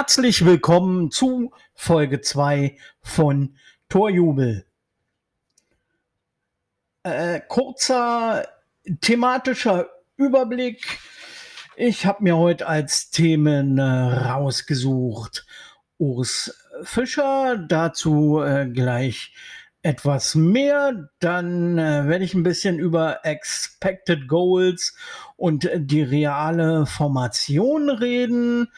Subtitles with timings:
[0.00, 3.56] Herzlich willkommen zu Folge 2 von
[3.88, 4.64] Torjubel.
[7.02, 8.46] Äh, kurzer
[9.00, 11.00] thematischer Überblick.
[11.74, 15.44] Ich habe mir heute als Themen äh, rausgesucht.
[15.98, 19.34] Urs Fischer, dazu äh, gleich
[19.82, 21.10] etwas mehr.
[21.18, 24.94] Dann äh, werde ich ein bisschen über Expected Goals
[25.36, 28.68] und die reale Formation reden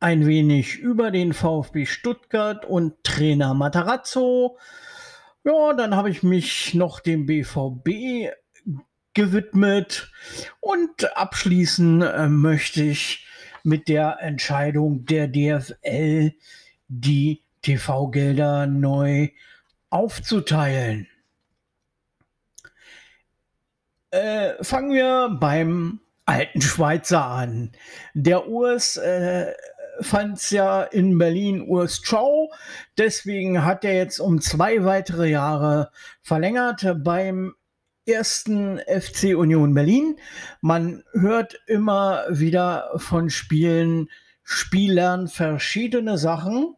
[0.00, 4.58] ein wenig über den VfB Stuttgart und Trainer Matarazzo.
[5.44, 8.30] Ja, dann habe ich mich noch dem BVB
[9.14, 10.12] gewidmet
[10.60, 13.26] und abschließen äh, möchte ich
[13.64, 16.32] mit der Entscheidung der DFL,
[16.86, 19.30] die TV-Gelder neu
[19.90, 21.08] aufzuteilen.
[24.10, 27.72] Äh, fangen wir beim alten Schweizer an.
[28.14, 29.52] Der Urs äh,
[30.00, 32.52] fand es ja in Berlin Urs Chow.
[32.96, 35.90] Deswegen hat er jetzt um zwei weitere Jahre
[36.22, 37.54] verlängert beim
[38.06, 40.16] ersten FC Union Berlin.
[40.60, 44.08] Man hört immer wieder von Spielen,
[44.42, 46.74] Spielern verschiedene Sachen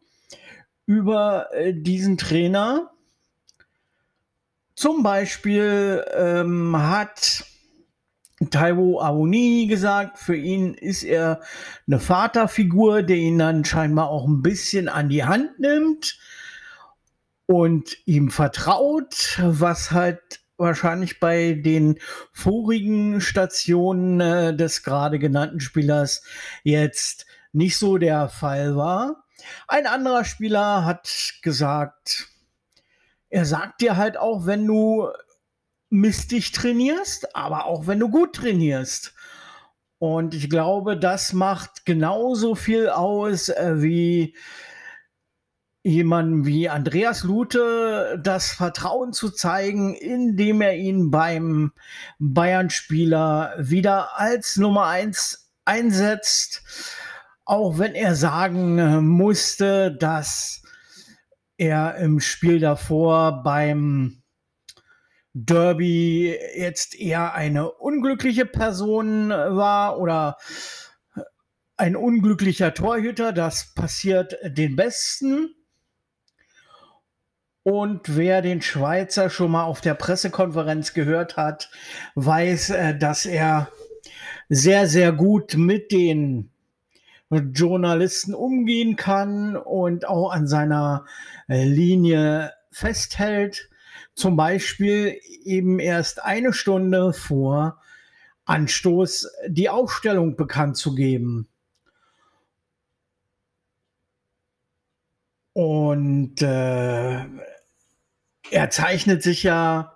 [0.85, 2.91] über äh, diesen Trainer.
[4.75, 7.45] Zum Beispiel ähm, hat
[8.49, 11.41] Taiwo Awoni gesagt, für ihn ist er
[11.87, 16.19] eine Vaterfigur, der ihn dann scheinbar auch ein bisschen an die Hand nimmt
[17.45, 21.99] und ihm vertraut, was halt wahrscheinlich bei den
[22.31, 26.23] vorigen Stationen äh, des gerade genannten Spielers
[26.63, 29.23] jetzt nicht so der Fall war.
[29.67, 32.27] Ein anderer Spieler hat gesagt,
[33.29, 35.09] er sagt dir halt auch, wenn du
[35.91, 39.13] mistig trainierst, aber auch wenn du gut trainierst.
[39.99, 44.35] Und ich glaube, das macht genauso viel aus äh, wie
[45.83, 51.71] jemandem wie Andreas Lute das Vertrauen zu zeigen, indem er ihn beim
[52.19, 56.63] Bayern-Spieler wieder als Nummer eins einsetzt,
[57.45, 60.63] auch wenn er sagen äh, musste, dass
[61.57, 64.20] er im Spiel davor beim
[65.33, 70.37] Derby jetzt eher eine unglückliche Person äh, war oder
[71.77, 73.31] ein unglücklicher Torhüter.
[73.31, 75.55] Das passiert den Besten.
[77.63, 81.69] Und wer den Schweizer schon mal auf der Pressekonferenz gehört hat,
[82.15, 83.69] weiß, äh, dass er
[84.49, 86.51] sehr, sehr gut mit den
[87.29, 91.05] Journalisten umgehen kann und auch an seiner
[91.47, 93.69] äh, Linie festhält
[94.13, 97.81] zum Beispiel eben erst eine Stunde vor
[98.45, 101.47] Anstoß die Aufstellung bekannt zu geben.
[105.53, 107.25] Und äh,
[108.51, 109.95] er zeichnet sich ja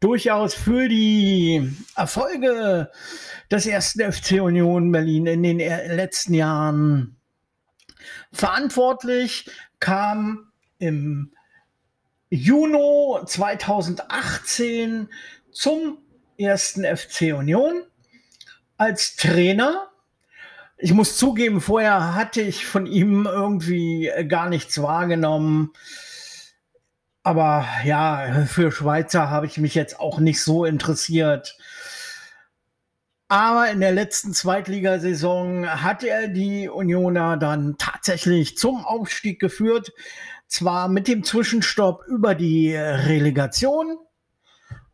[0.00, 2.90] durchaus für die Erfolge
[3.50, 7.16] des ersten FC Union Berlin in den letzten Jahren
[8.32, 9.50] verantwortlich,
[9.80, 11.32] kam im
[12.28, 15.08] Juni 2018
[15.52, 15.98] zum
[16.36, 17.84] ersten FC Union
[18.76, 19.88] als Trainer.
[20.76, 25.72] Ich muss zugeben, vorher hatte ich von ihm irgendwie gar nichts wahrgenommen.
[27.22, 31.56] Aber ja, für Schweizer habe ich mich jetzt auch nicht so interessiert.
[33.28, 39.92] Aber in der letzten Zweitligasaison hat er die Unioner dann tatsächlich zum Aufstieg geführt.
[40.48, 43.98] Zwar mit dem Zwischenstopp über die Relegation,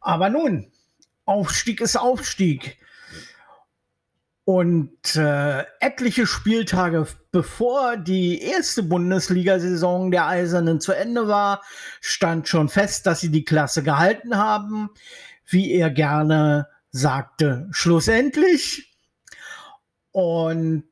[0.01, 0.73] aber nun,
[1.25, 2.79] Aufstieg ist Aufstieg.
[4.45, 11.63] Und äh, etliche Spieltage bevor die erste Bundesliga-Saison der Eisernen zu Ende war,
[12.01, 14.91] stand schon fest, dass sie die Klasse gehalten haben,
[15.47, 18.95] wie er gerne sagte, schlussendlich.
[20.11, 20.85] Und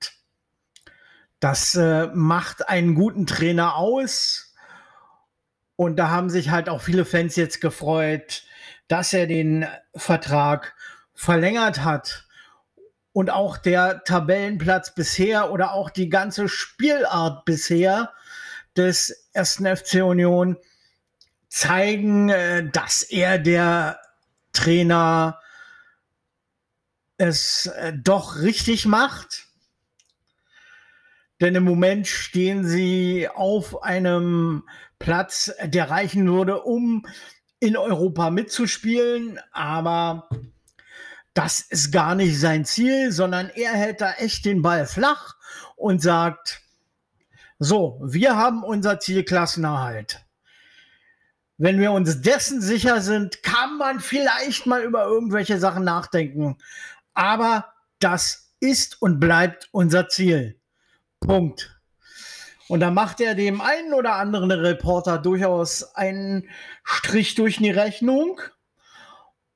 [1.41, 4.49] das äh, macht einen guten Trainer aus.
[5.80, 8.42] Und da haben sich halt auch viele Fans jetzt gefreut,
[8.86, 10.74] dass er den Vertrag
[11.15, 12.27] verlängert hat.
[13.15, 18.12] Und auch der Tabellenplatz bisher oder auch die ganze Spielart bisher
[18.77, 20.59] des ersten FC Union
[21.48, 24.03] zeigen, äh, dass er der
[24.53, 25.41] Trainer
[27.16, 29.47] es äh, doch richtig macht.
[31.41, 34.65] Denn im Moment stehen sie auf einem
[35.00, 37.04] Platz, der reichen würde, um
[37.58, 39.41] in Europa mitzuspielen.
[39.50, 40.28] Aber
[41.34, 45.34] das ist gar nicht sein Ziel, sondern er hält da echt den Ball flach
[45.74, 46.62] und sagt,
[47.58, 50.24] so, wir haben unser Ziel Klassenerhalt.
[51.58, 56.56] Wenn wir uns dessen sicher sind, kann man vielleicht mal über irgendwelche Sachen nachdenken.
[57.12, 60.58] Aber das ist und bleibt unser Ziel.
[61.20, 61.79] Punkt.
[62.71, 66.49] Und da macht er dem einen oder anderen Reporter durchaus einen
[66.84, 68.41] Strich durch die Rechnung.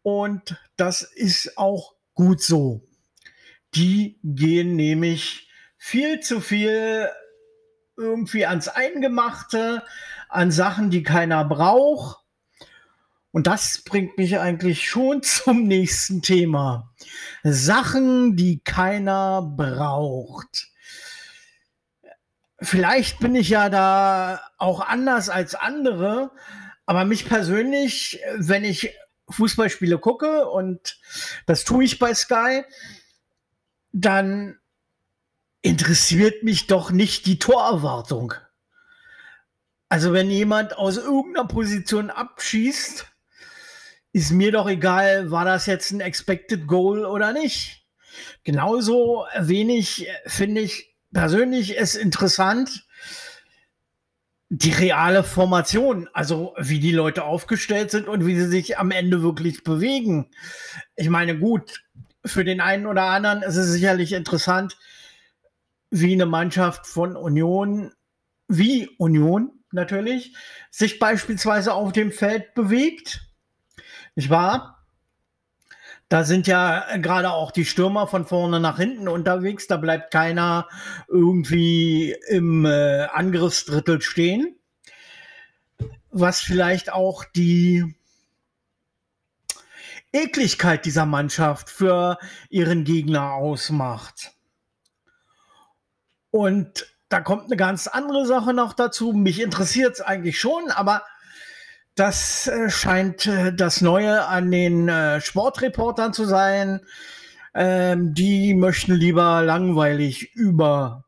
[0.03, 2.83] Und das ist auch gut so.
[3.77, 7.09] Die gehen nämlich viel zu viel
[7.97, 9.85] irgendwie ans Eingemachte,
[10.29, 12.19] an Sachen, die keiner braucht.
[13.31, 16.93] Und das bringt mich eigentlich schon zum nächsten Thema.
[17.45, 20.74] Sachen, die keiner braucht.
[22.65, 26.31] Vielleicht bin ich ja da auch anders als andere,
[26.87, 28.95] aber mich persönlich, wenn ich
[29.29, 30.99] Fußballspiele gucke und
[31.47, 32.65] das tue ich bei Sky,
[33.93, 34.59] dann
[35.63, 38.35] interessiert mich doch nicht die Torerwartung.
[39.89, 43.07] Also wenn jemand aus irgendeiner Position abschießt,
[44.13, 47.87] ist mir doch egal, war das jetzt ein Expected Goal oder nicht.
[48.43, 52.87] Genauso wenig finde ich persönlich es interessant,
[54.51, 59.23] die reale Formation, also wie die Leute aufgestellt sind und wie sie sich am Ende
[59.23, 60.31] wirklich bewegen.
[60.97, 61.83] Ich meine, gut,
[62.27, 64.77] für den einen oder anderen ist es sicherlich interessant,
[65.91, 67.93] wie eine Mannschaft von Union,
[68.49, 70.35] wie Union natürlich,
[70.71, 73.27] sich beispielsweise auf dem Feld bewegt.
[74.15, 74.74] Nicht wahr?
[76.15, 79.67] Da sind ja gerade auch die Stürmer von vorne nach hinten unterwegs.
[79.67, 80.69] Da bleibt keiner
[81.09, 84.57] irgendwie im äh, Angriffsdrittel stehen.
[86.13, 87.97] Was vielleicht auch die
[90.13, 92.19] Ekligkeit dieser Mannschaft für
[92.49, 94.35] ihren Gegner ausmacht.
[96.31, 99.15] Und da kommt eine ganz andere Sache noch dazu.
[99.15, 101.03] Mich interessiert es eigentlich schon, aber
[101.95, 106.81] das äh, scheint äh, das Neue an den äh, Sportreportern zu sein.
[107.55, 111.05] Ähm, die möchten lieber langweilig über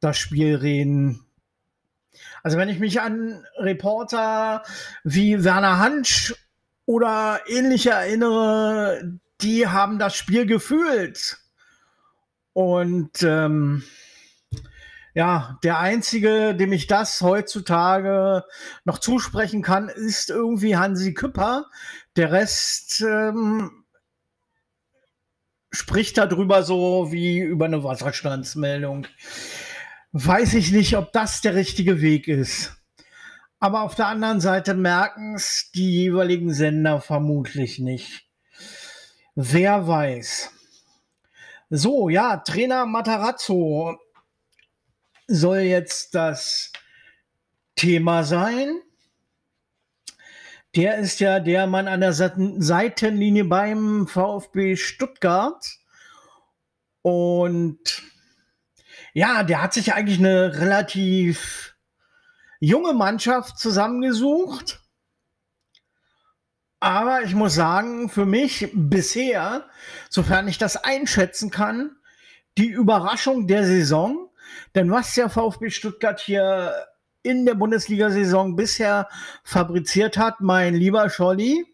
[0.00, 1.24] das Spiel reden.
[2.42, 4.62] Also wenn ich mich an Reporter
[5.04, 6.34] wie Werner Hansch
[6.86, 11.38] oder ähnliche erinnere, die haben das Spiel gefühlt.
[12.52, 13.82] Und ähm,
[15.14, 18.44] ja, der einzige, dem ich das heutzutage
[18.84, 21.66] noch zusprechen kann, ist irgendwie Hansi Küpper.
[22.16, 23.84] Der Rest ähm,
[25.72, 29.06] spricht darüber so wie über eine Wasserstandsmeldung.
[30.12, 32.76] Weiß ich nicht, ob das der richtige Weg ist.
[33.58, 38.26] Aber auf der anderen Seite merken es die jeweiligen Sender vermutlich nicht.
[39.34, 40.50] Wer weiß.
[41.68, 43.98] So, ja, Trainer Matarazzo
[45.30, 46.72] soll jetzt das
[47.76, 48.80] Thema sein.
[50.74, 55.64] Der ist ja der Mann an der Seitenlinie beim VfB Stuttgart.
[57.02, 58.02] Und
[59.14, 61.76] ja, der hat sich eigentlich eine relativ
[62.58, 64.80] junge Mannschaft zusammengesucht.
[66.80, 69.68] Aber ich muss sagen, für mich bisher,
[70.08, 71.96] sofern ich das einschätzen kann,
[72.58, 74.29] die Überraschung der Saison.
[74.74, 76.86] Denn was der VfB Stuttgart hier
[77.22, 79.08] in der Bundesliga-Saison bisher
[79.44, 81.66] fabriziert hat, mein lieber Scholli,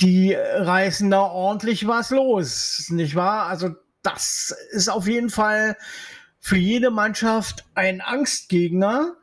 [0.00, 3.46] die reißen da ordentlich was los, nicht wahr?
[3.46, 5.76] Also das ist auf jeden Fall
[6.38, 9.16] für jede Mannschaft ein Angstgegner.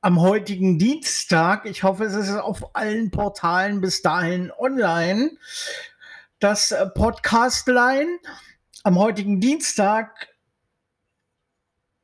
[0.00, 5.30] Am heutigen Dienstag, ich hoffe, es ist auf allen Portalen bis dahin online,
[6.40, 8.18] das Podcast-Line.
[8.82, 10.31] Am heutigen Dienstag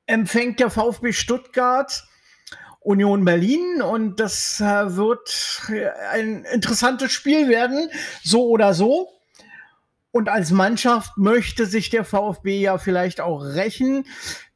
[0.09, 2.05] empfängt der VfB Stuttgart
[2.81, 5.63] Union Berlin und das äh, wird
[6.13, 7.91] ein interessantes Spiel werden,
[8.23, 9.11] so oder so.
[10.11, 14.07] Und als Mannschaft möchte sich der VfB ja vielleicht auch rächen,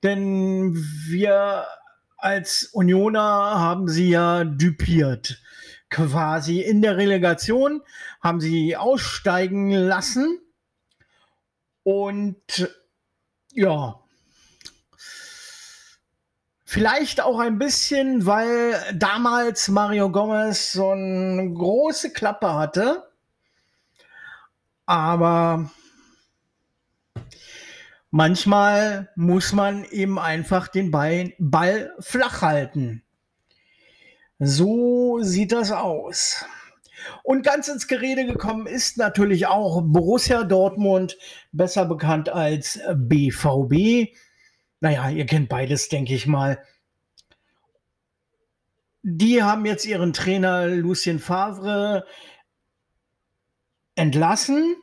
[0.03, 0.75] denn
[1.09, 1.67] wir
[2.17, 5.43] als Unioner haben sie ja dupiert.
[5.91, 7.83] Quasi in der Relegation
[8.23, 10.39] haben sie aussteigen lassen.
[11.83, 12.71] Und
[13.53, 14.02] ja,
[16.73, 23.11] Vielleicht auch ein bisschen, weil damals Mario Gomez so eine große Klappe hatte.
[24.87, 25.71] Aber
[28.11, 33.03] manchmal muss man eben einfach den Ball, flach halten.
[34.39, 36.47] So sieht das aus.
[37.23, 41.19] Und ganz ins Gerede gekommen ist natürlich auch Borussia Dortmund,
[41.53, 44.17] besser bekannt als BVB.
[44.83, 46.61] Naja, ihr kennt beides, denke ich mal.
[49.05, 52.05] Die haben jetzt ihren Trainer Lucien Favre
[53.95, 54.75] entlassen.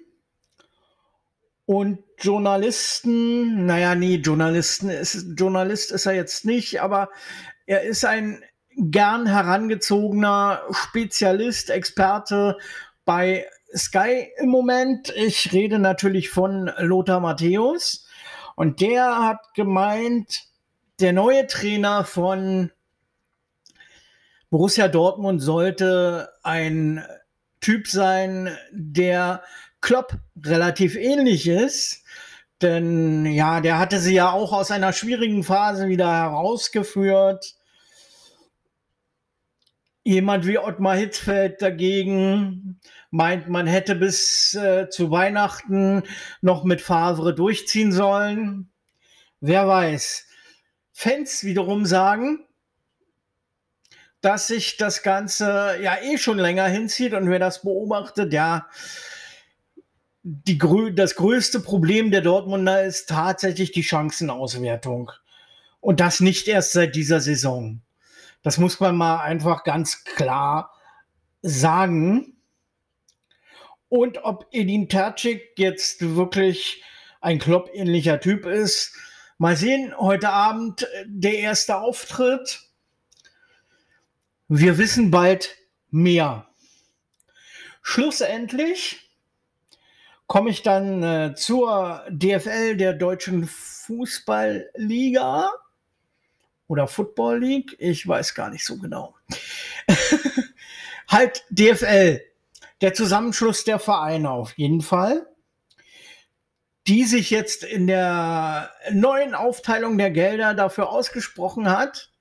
[1.66, 7.10] Und Journalisten, naja, nee, Journalisten ist, Journalist ist er jetzt nicht, aber
[7.66, 8.42] er ist ein
[8.78, 12.58] gern herangezogener Spezialist, Experte
[13.04, 15.14] bei Sky im Moment.
[15.18, 18.09] Ich rede natürlich von Lothar Matthäus.
[18.60, 20.44] Und der hat gemeint,
[21.00, 22.74] der neue Trainer von
[24.50, 27.02] Borussia Dortmund sollte ein
[27.62, 29.44] Typ sein, der
[29.80, 32.04] Klopp relativ ähnlich ist.
[32.62, 37.56] Denn ja, der hatte sie ja auch aus einer schwierigen Phase wieder herausgeführt.
[40.04, 46.04] Jemand wie Ottmar Hitzfeld dagegen meint, man hätte bis äh, zu Weihnachten
[46.42, 48.70] noch mit Favre durchziehen sollen.
[49.42, 50.26] Wer weiß.
[50.92, 52.46] Fans wiederum sagen,
[54.22, 58.68] dass sich das Ganze ja eh schon länger hinzieht und wer das beobachtet, ja,
[60.24, 60.58] die,
[60.94, 65.12] das größte Problem der Dortmunder ist tatsächlich die Chancenauswertung.
[65.80, 67.82] Und das nicht erst seit dieser Saison.
[68.44, 70.74] Das muss man mal einfach ganz klar
[71.42, 72.36] sagen.
[73.90, 76.84] Und ob Edin Tercic jetzt wirklich
[77.22, 78.94] ein Klopp-ähnlicher Typ ist,
[79.38, 79.98] mal sehen.
[79.98, 82.62] Heute Abend der erste Auftritt.
[84.48, 85.56] Wir wissen bald
[85.90, 86.48] mehr.
[87.82, 89.10] Schlussendlich
[90.28, 95.50] komme ich dann äh, zur DFL der Deutschen Fußballliga
[96.68, 99.16] oder Football League, ich weiß gar nicht so genau.
[101.08, 102.22] halt DFL,
[102.82, 105.28] der Zusammenschluss der Vereine auf jeden Fall,
[106.88, 112.12] die sich jetzt in der neuen Aufteilung der Gelder dafür ausgesprochen hat,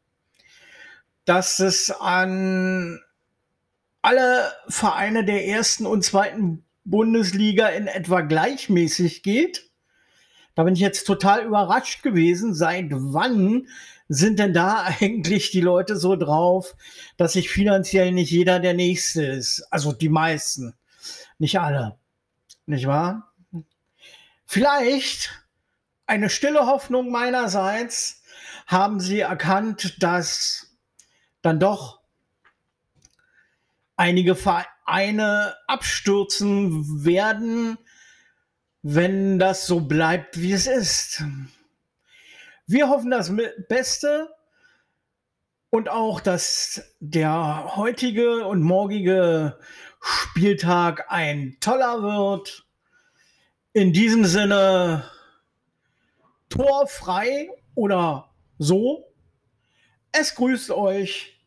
[1.25, 3.00] dass es an
[4.03, 9.71] alle Vereine der ersten und zweiten Bundesliga in etwa gleichmäßig geht.
[10.55, 13.69] Da bin ich jetzt total überrascht gewesen, seit wann
[14.09, 16.77] sind denn da eigentlich die Leute so drauf,
[17.17, 19.67] dass sich finanziell nicht jeder der Nächste ist?
[19.71, 20.75] Also die meisten,
[21.38, 21.99] nicht alle,
[22.67, 23.33] nicht wahr?
[24.47, 25.45] Vielleicht
[26.07, 28.23] eine stille Hoffnung meinerseits
[28.67, 30.69] haben sie erkannt, dass
[31.43, 32.00] dann doch
[33.97, 37.79] einige Vereine abstürzen werden,
[38.83, 41.25] wenn das so bleibt, wie es ist.
[42.71, 43.33] Wir hoffen das
[43.71, 44.29] Beste
[45.71, 49.59] und auch, dass der heutige und morgige
[50.03, 52.67] Spieltag ein toller wird.
[53.73, 55.11] In diesem Sinne,
[56.51, 59.15] torfrei oder so.
[60.13, 61.41] Es grüßt euch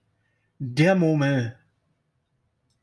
[0.58, 1.56] der Murmel.